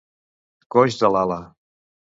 [0.77, 1.41] Coix de l'ala.